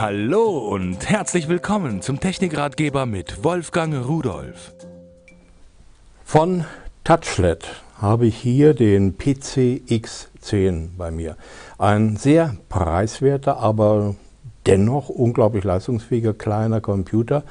[0.00, 4.72] Hallo und herzlich willkommen zum Technikratgeber mit Wolfgang Rudolf.
[6.24, 6.64] Von
[7.02, 11.36] Touchlet habe ich hier den PC X10 bei mir.
[11.78, 14.14] Ein sehr preiswerter, aber
[14.66, 17.42] dennoch unglaublich leistungsfähiger kleiner Computer,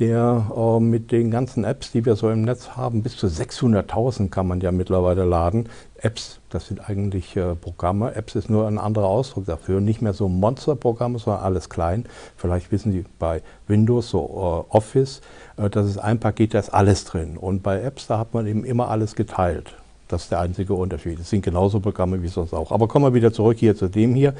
[0.00, 4.30] der äh, mit den ganzen Apps, die wir so im Netz haben, bis zu 600.000
[4.30, 5.68] kann man ja mittlerweile laden.
[5.98, 8.14] Apps, das sind eigentlich äh, Programme.
[8.14, 9.82] Apps ist nur ein anderer Ausdruck dafür.
[9.82, 12.06] Nicht mehr so Monsterprogramme, sondern alles klein.
[12.36, 15.20] Vielleicht wissen Sie bei Windows, so äh, Office,
[15.58, 17.36] äh, das ist ein Paket, da ist alles drin.
[17.36, 19.74] Und bei Apps, da hat man eben immer alles geteilt.
[20.08, 21.20] Das ist der einzige Unterschied.
[21.20, 22.72] Es sind genauso Programme wie sonst auch.
[22.72, 24.34] Aber kommen wir wieder zurück hier zu dem hier.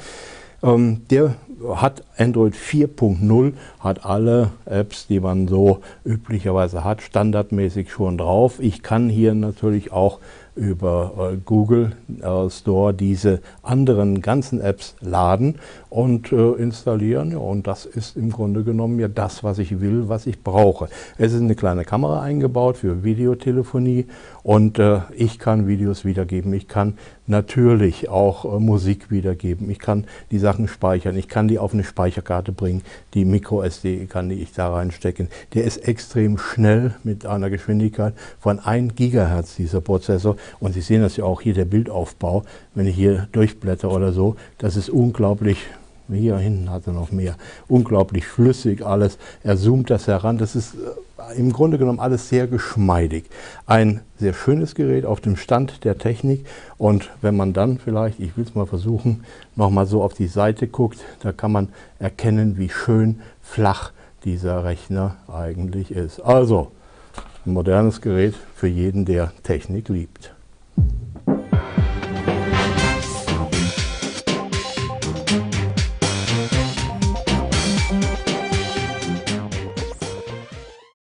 [0.63, 1.35] Ähm, der
[1.75, 8.59] hat Android 4.0, hat alle Apps, die man so üblicherweise hat, standardmäßig schon drauf.
[8.59, 10.19] Ich kann hier natürlich auch
[10.55, 15.55] über äh, Google äh, Store diese anderen ganzen Apps laden
[15.89, 17.31] und äh, installieren.
[17.31, 20.89] Ja, und das ist im Grunde genommen ja das, was ich will, was ich brauche.
[21.17, 24.07] Es ist eine kleine Kamera eingebaut für Videotelefonie
[24.43, 26.53] und äh, ich kann Videos wiedergeben.
[26.53, 29.69] Ich kann natürlich auch äh, Musik wiedergeben.
[29.69, 31.15] Ich kann die Sachen speichern.
[31.15, 32.81] Ich kann die auf eine Speicherkarte bringen.
[33.13, 35.27] Die MicroSD kann die ich da reinstecken.
[35.53, 40.37] Der ist extrem schnell mit einer Geschwindigkeit von 1 Gigahertz, dieser Prozessor.
[40.59, 44.35] Und Sie sehen das ja auch hier, der Bildaufbau, wenn ich hier durchblätter oder so,
[44.57, 45.57] das ist unglaublich
[46.13, 47.35] hier hinten hat er noch mehr.
[47.67, 49.17] Unglaublich flüssig alles.
[49.43, 50.37] Er zoomt das heran.
[50.37, 50.77] Das ist äh,
[51.35, 53.25] im Grunde genommen alles sehr geschmeidig.
[53.65, 56.45] Ein sehr schönes Gerät auf dem Stand der Technik.
[56.77, 59.23] Und wenn man dann vielleicht, ich will es mal versuchen,
[59.55, 63.91] nochmal so auf die Seite guckt, da kann man erkennen, wie schön flach
[64.23, 66.19] dieser Rechner eigentlich ist.
[66.19, 66.71] Also,
[67.45, 70.33] ein modernes Gerät für jeden, der Technik liebt.